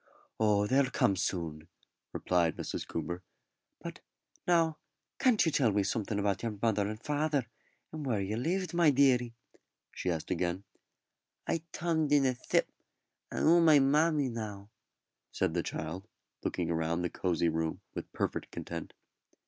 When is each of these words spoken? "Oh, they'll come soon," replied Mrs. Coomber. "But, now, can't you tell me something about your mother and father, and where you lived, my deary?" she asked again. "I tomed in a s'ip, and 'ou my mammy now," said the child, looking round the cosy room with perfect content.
"Oh, 0.39 0.65
they'll 0.65 0.89
come 0.89 1.15
soon," 1.15 1.67
replied 2.11 2.57
Mrs. 2.57 2.87
Coomber. 2.87 3.21
"But, 3.79 3.99
now, 4.47 4.79
can't 5.19 5.45
you 5.45 5.51
tell 5.51 5.71
me 5.71 5.83
something 5.83 6.17
about 6.17 6.41
your 6.41 6.57
mother 6.59 6.87
and 6.87 6.99
father, 6.99 7.45
and 7.91 8.03
where 8.03 8.19
you 8.19 8.35
lived, 8.35 8.73
my 8.73 8.89
deary?" 8.89 9.35
she 9.91 10.09
asked 10.09 10.31
again. 10.31 10.63
"I 11.45 11.61
tomed 11.71 12.11
in 12.11 12.25
a 12.25 12.33
s'ip, 12.33 12.65
and 13.29 13.45
'ou 13.45 13.61
my 13.61 13.77
mammy 13.77 14.29
now," 14.29 14.71
said 15.31 15.53
the 15.53 15.61
child, 15.61 16.07
looking 16.43 16.73
round 16.73 17.03
the 17.03 17.09
cosy 17.11 17.49
room 17.49 17.81
with 17.93 18.11
perfect 18.11 18.49
content. 18.49 18.93